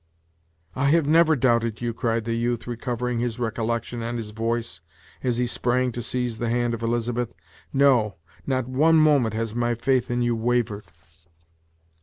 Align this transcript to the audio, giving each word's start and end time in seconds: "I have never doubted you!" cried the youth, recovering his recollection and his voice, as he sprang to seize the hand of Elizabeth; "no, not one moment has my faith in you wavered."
"I 0.75 0.85
have 0.89 1.05
never 1.05 1.35
doubted 1.35 1.79
you!" 1.79 1.93
cried 1.93 2.25
the 2.25 2.33
youth, 2.33 2.65
recovering 2.65 3.19
his 3.19 3.37
recollection 3.37 4.01
and 4.01 4.17
his 4.17 4.31
voice, 4.31 4.81
as 5.21 5.37
he 5.37 5.45
sprang 5.45 5.91
to 5.91 6.01
seize 6.01 6.39
the 6.39 6.49
hand 6.49 6.73
of 6.73 6.81
Elizabeth; 6.81 7.35
"no, 7.71 8.15
not 8.47 8.67
one 8.67 8.95
moment 8.95 9.35
has 9.35 9.53
my 9.53 9.75
faith 9.75 10.09
in 10.09 10.23
you 10.23 10.35
wavered." 10.35 10.85